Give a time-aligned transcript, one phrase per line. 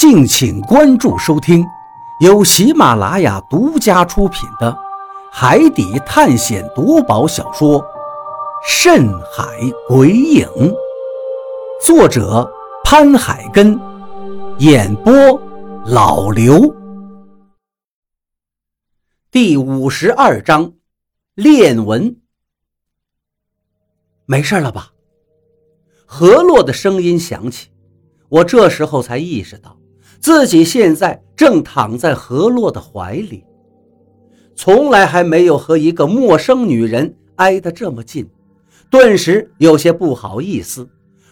[0.00, 1.62] 敬请关注收听，
[2.20, 4.72] 由喜马拉雅独家出品的
[5.30, 7.78] 《海底探险夺宝小说》
[8.66, 9.44] 《深海
[9.86, 10.48] 鬼影》，
[11.84, 12.50] 作者
[12.82, 13.78] 潘海根，
[14.60, 15.12] 演播
[15.84, 16.74] 老刘。
[19.30, 20.72] 第五十二章，
[21.34, 22.16] 练文。
[24.24, 24.92] 没事了吧？
[26.06, 27.68] 何洛的声音响起，
[28.30, 29.76] 我这时候才意识到。
[30.20, 33.42] 自己现在正躺在何洛的怀里，
[34.54, 38.28] 从来还没有和一个陌生女人挨得这么近，
[38.90, 40.86] 顿时有些不好意思，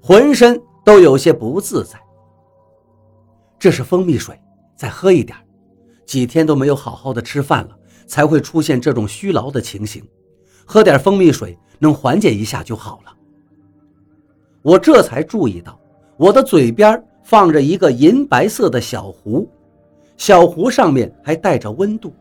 [0.00, 1.96] 浑身都有些不自在。
[3.56, 4.36] 这是蜂蜜水，
[4.76, 5.38] 再喝一点。
[6.04, 10.02] 几天都没有好好的吃饭了，才会出现这种虚劳的情形，
[10.66, 13.12] 喝点蜂蜜水能缓解一下就好了。
[14.62, 15.78] 我这才注意到
[16.16, 17.00] 我的嘴边。
[17.22, 19.48] 放着一个银白色的小壶，
[20.16, 22.12] 小壶上面还带着温度，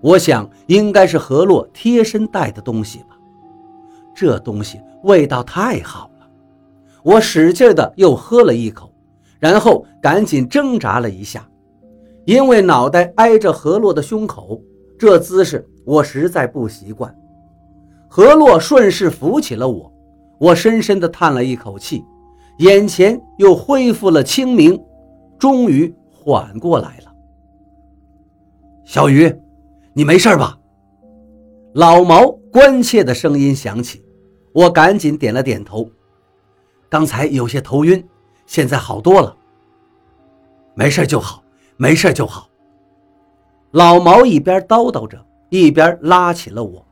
[0.00, 3.18] 我想应该是何洛贴身带的东西吧。
[4.14, 6.26] 这东西味道太好了，
[7.02, 8.92] 我使劲的又喝了一口，
[9.38, 11.48] 然后赶紧挣扎了一下，
[12.24, 14.60] 因为脑袋挨着何洛的胸口，
[14.98, 17.14] 这姿势我实在不习惯。
[18.08, 19.92] 何洛顺势扶起了我，
[20.38, 22.02] 我深深的叹了一口气。
[22.58, 24.80] 眼前又恢复了清明，
[25.38, 27.14] 终于缓过来了。
[28.84, 29.32] 小鱼，
[29.92, 30.58] 你没事吧？
[31.74, 34.04] 老毛关切的声音响起，
[34.52, 35.88] 我赶紧点了点头。
[36.88, 38.04] 刚才有些头晕，
[38.46, 39.36] 现在好多了。
[40.74, 41.42] 没事就好，
[41.76, 42.48] 没事就好。
[43.72, 46.84] 老毛一边叨叨着，一边拉起了我。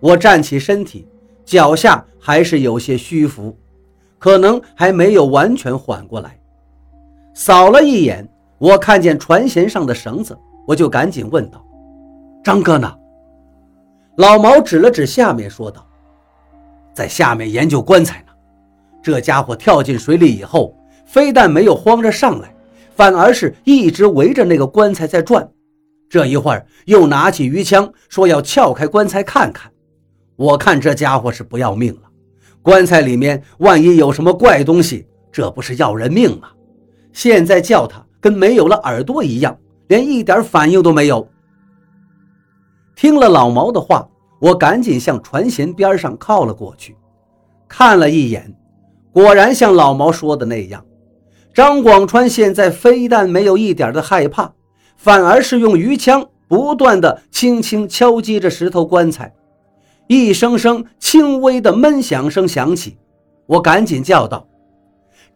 [0.00, 1.06] 我站起身体，
[1.44, 3.56] 脚下还是有些虚浮。
[4.22, 6.38] 可能还没有完全缓过来，
[7.34, 8.24] 扫了一眼，
[8.56, 11.60] 我看见船舷上的绳子，我就赶紧问道
[12.44, 12.94] ：“张哥呢？”
[14.18, 15.84] 老毛指了指下面，说道
[16.94, 18.32] ：“在下面研究棺材呢。
[19.02, 20.72] 这家伙跳进水里以后，
[21.04, 22.54] 非但没有慌着上来，
[22.94, 25.50] 反而是一直围着那个棺材在转。
[26.08, 29.68] 这一会儿又拿起鱼枪，说要撬开棺材看看。
[30.36, 32.02] 我看这家伙是不要命了。”
[32.62, 36.48] 棺材里面万一有什么怪东西，这不是要人命吗？
[37.12, 39.58] 现在叫他跟没有了耳朵一样，
[39.88, 41.28] 连一点反应都没有。
[42.94, 44.08] 听了老毛的话，
[44.40, 46.96] 我赶紧向船舷边上靠了过去，
[47.68, 48.54] 看了一眼，
[49.12, 50.84] 果然像老毛说的那样，
[51.52, 54.52] 张广川现在非但没有一点的害怕，
[54.96, 59.34] 反而是用鱼枪不断的轻轻敲击着石头棺材。
[60.06, 62.98] 一声声轻微的闷响声响起，
[63.46, 64.46] 我赶紧叫道：“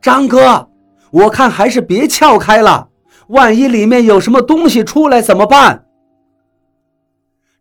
[0.03, 0.69] 张哥，
[1.11, 2.89] 我看还是别撬开了，
[3.29, 5.85] 万一里面有什么东西出来怎么办？”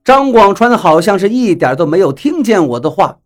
[0.03, 3.17] 张广川好像是一点都没有听见我的话，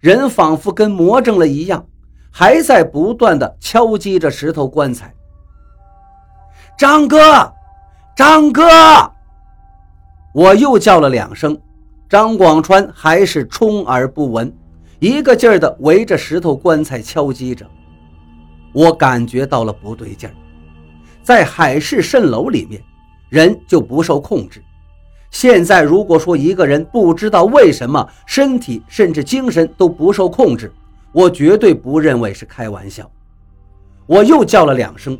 [0.00, 1.86] 人仿佛跟魔怔了一样，
[2.30, 5.12] 还在不断的敲击着石头棺材。
[6.78, 7.52] 张哥，
[8.16, 8.62] 张哥，
[10.32, 11.60] 我又叫了两声。
[12.10, 14.52] 张广川还是充耳不闻，
[14.98, 17.64] 一个劲儿地围着石头棺材敲击着。
[18.72, 20.34] 我感觉到了不对劲儿，
[21.22, 22.82] 在海市蜃楼里面，
[23.28, 24.60] 人就不受控制。
[25.30, 30.72] 现在如果说一个人不知道为什么身体甚至精神都不受控制，
[31.12, 33.08] 我绝对不认为是开玩笑。
[34.06, 35.16] 我又叫了两声，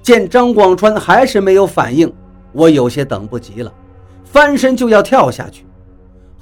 [0.00, 2.10] 见张广川还是没有反应，
[2.52, 3.70] 我有些等不及了，
[4.24, 5.66] 翻身就要跳下去。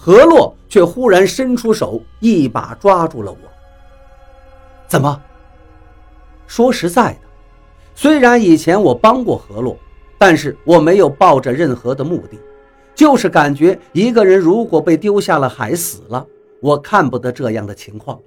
[0.00, 3.38] 何洛却忽然伸出手，一把抓住了我。
[4.86, 5.20] 怎么？
[6.46, 7.18] 说实在的，
[7.94, 9.76] 虽然以前我帮过何洛，
[10.16, 12.38] 但是我没有抱着任何的目的，
[12.94, 16.24] 就是感觉一个人如果被丢下了海死了，
[16.62, 18.18] 我看不得这样的情况。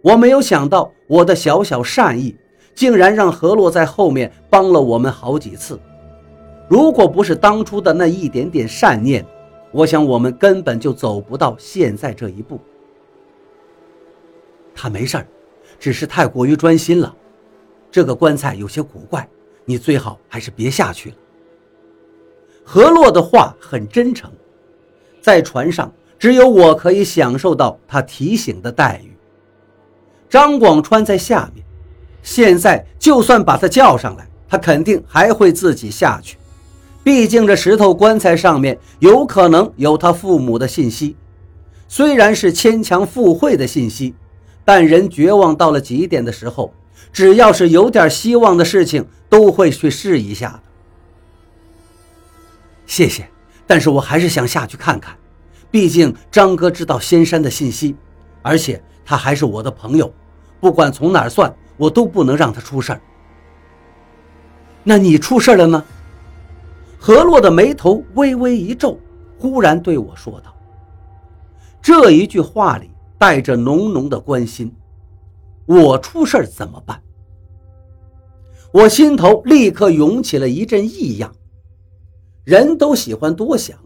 [0.00, 2.34] 我没有想到我的小小善意，
[2.74, 5.78] 竟然让何洛在后面帮了我们好几次。
[6.68, 9.26] 如果不是当初的那一点点善念，
[9.74, 12.60] 我想，我们根本就走不到现在这一步。
[14.72, 15.26] 他没事儿，
[15.80, 17.12] 只是太过于专心了。
[17.90, 19.28] 这个棺材有些古怪，
[19.64, 21.16] 你最好还是别下去了。
[22.62, 24.30] 何洛的话很真诚，
[25.20, 29.12] 在船上只有我可以享受到他提醒的待遇。
[30.30, 31.64] 张广川在下面，
[32.22, 36.38] 现在就算把他叫上来，他肯定还会自己下去。
[37.04, 41.14] 毕竟这石头棺材上面有可能有他父母的信息，
[41.86, 44.14] 虽然是牵强附会的信息，
[44.64, 46.72] 但人绝望到了极点的时候，
[47.12, 50.60] 只要是有点希望的事情，都会去试一下的。
[52.86, 53.28] 谢谢，
[53.66, 55.14] 但是我还是想下去看看，
[55.70, 57.94] 毕竟张哥知道仙山的信息，
[58.40, 60.10] 而且他还是我的朋友，
[60.58, 63.00] 不管从哪儿算，我都不能让他出事儿。
[64.82, 65.84] 那你出事了呢？
[67.06, 68.98] 何洛的眉头微微一皱，
[69.38, 70.54] 忽然对我说道
[71.82, 74.74] ：“这一句话里带着浓浓的关心。
[75.66, 76.98] 我出事怎么办？”
[78.72, 81.30] 我心头立刻涌起了一阵异样。
[82.42, 83.78] 人都喜欢多想，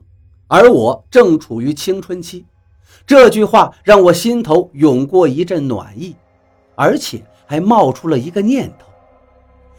[0.47, 2.47] 而我正处于青春期。
[3.05, 6.15] 这句话让我心头涌过一阵暖意，
[6.77, 8.87] 而且还冒出了一个念头：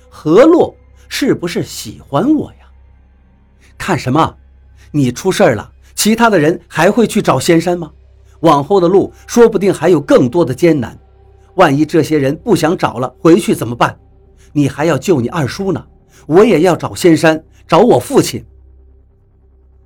[0.10, 0.76] 何洛
[1.08, 2.59] 是不是喜欢我呀？
[3.80, 4.36] 看什么？
[4.92, 7.92] 你出事了，其他的人还会去找仙山吗？
[8.42, 10.98] 往后的路说不定还有更多的艰难，
[11.56, 13.98] 万一这些人不想找了，回去怎么办？
[14.52, 15.84] 你还要救你二叔呢，
[16.28, 18.46] 我也要找仙山，找我父亲。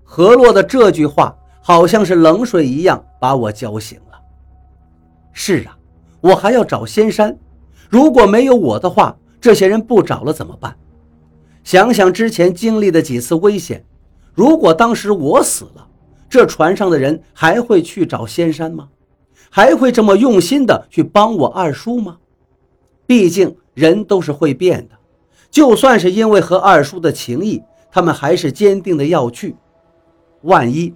[0.04, 4.20] 何洛的这句话好像是冷水一样把我浇醒了。
[5.32, 5.78] 是啊，
[6.22, 7.38] 我还要找仙山，
[7.90, 10.76] 如果没有我的话，这些人不找了怎么办？
[11.64, 13.86] 想想之前经历的几次危险，
[14.34, 15.88] 如果当时我死了，
[16.30, 18.90] 这船上的人还会去找仙山吗？
[19.50, 22.18] 还会这么用心的去帮我二叔吗？
[23.06, 24.96] 毕竟人都是会变的，
[25.52, 27.62] 就算是因为和二叔的情谊，
[27.92, 29.56] 他们还是坚定的要去。
[30.42, 30.94] 万一，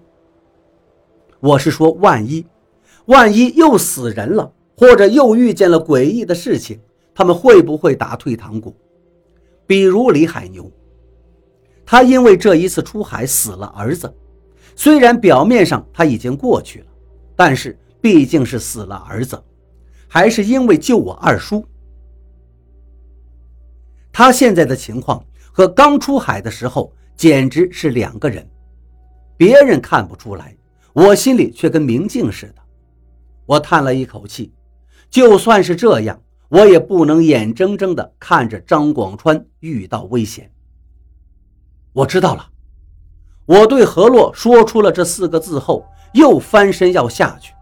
[1.40, 2.46] 我是说万一，
[3.06, 6.80] 万一又死人了，或者又遇见了诡异的事情，
[7.14, 8.76] 他们会不会打退堂鼓？
[9.68, 10.72] 比如李海牛，
[11.86, 14.12] 他因为这一次出海死了儿子，
[14.76, 16.86] 虽然表面上他已经过去了，
[17.36, 19.40] 但是毕竟是死了儿子，
[20.08, 21.64] 还是因为救我二叔。
[24.12, 28.50] 他现在的情况和刚出海的时候简直是两个人，
[29.36, 30.56] 别人看不出来，
[30.94, 32.62] 我心里却跟明镜似的。
[33.46, 34.54] 我叹了一口气，
[35.10, 36.20] 就算是这样。
[36.50, 40.50] 我也不能眼睁睁地看着张广川遇到危险。
[41.92, 42.48] 我知道了，
[43.46, 47.54] 我对何洛说出了这四个字后，又翻身要下去。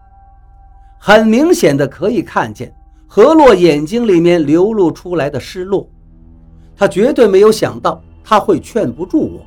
[0.99, 2.75] 很明显的可以看见
[3.07, 5.89] 何洛眼睛里面流露出来的失落，
[6.75, 9.45] 他绝对没有想到他会劝不住我。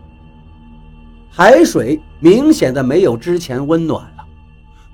[1.30, 4.26] 海水明显的没有之前温暖了，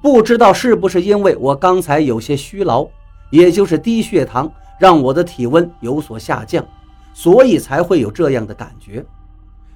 [0.02, 2.86] 不知道是不是因为我刚才有些虚劳。
[3.34, 4.48] 也就是低血糖
[4.78, 6.64] 让我的体温有所下降，
[7.12, 9.04] 所以才会有这样的感觉。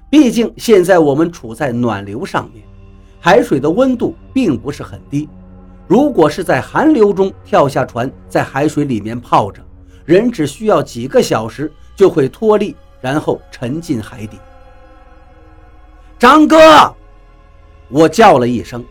[0.09, 2.63] 毕竟现在我们处在暖流上面，
[3.19, 5.27] 海水的温度并不是很低。
[5.87, 9.61] 如果是在寒流中跳下船，在海水里面泡着，
[10.05, 14.39] 人只需要几个小时就会脱力，然后沉进海底。
[16.17, 16.95] 张哥，
[17.89, 18.81] 我叫了一声。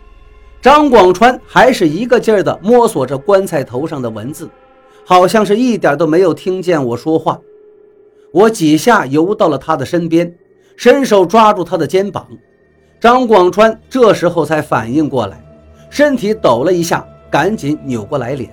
[0.68, 4.50] 张广川还是一个劲儿地摸索着棺材头上的文字，
[5.02, 7.40] 好像是一点都没有听见我说话。
[8.32, 10.30] 我几下游到了他的身边，
[10.76, 12.28] 伸手抓住他的肩膀。
[13.00, 15.42] 张广川这时候才反应过来，
[15.88, 18.50] 身体抖了一下，赶紧扭过来脸：“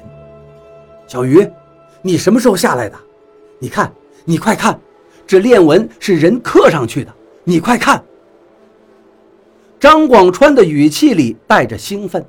[1.08, 1.46] 小鱼，
[2.02, 2.96] 你什么时候下来的？
[3.60, 3.92] 你看，
[4.24, 4.80] 你快看，
[5.28, 8.02] 这链纹是人刻上去的，你快看。”
[9.86, 12.26] 张广川的语气里带着兴奋，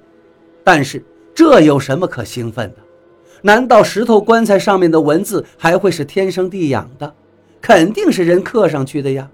[0.63, 1.03] 但是
[1.35, 2.83] 这有什么可兴奋的？
[3.41, 7.15] 难道石头棺材上面的文字还会是天生地养的？
[7.63, 9.27] 肯定是人刻上去的呀！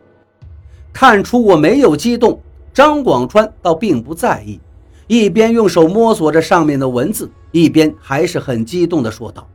[0.93, 2.41] 看出我没有激动，
[2.73, 4.61] 张广川倒并不在意，
[5.09, 9.49] 一边用手摸索着上面的文字，一边还是很激动地说道：“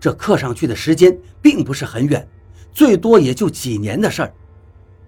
[0.00, 2.26] 这刻上去的时间并不是很远，
[2.72, 4.32] 最多也就几年的事儿。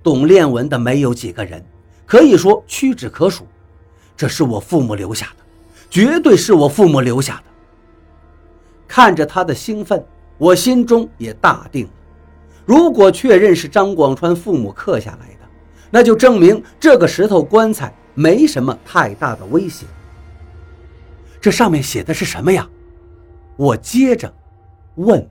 [0.05, 1.61] 懂练文的没有几个人。”
[2.11, 3.47] 可以说屈指可数，
[4.17, 5.45] 这是我父母留下的，
[5.89, 7.45] 绝对是我父母留下的。
[8.89, 10.05] 看着他的兴奋，
[10.37, 11.93] 我心中也大定了。
[12.67, 15.49] 如果确认是张广川父母刻下来的，
[15.89, 19.89] 那就证明这个石头棺材没什么太大的危险。
[21.41, 22.69] 这上面写的是什么呀？
[23.57, 24.35] 我接着
[24.97, 25.25] 问。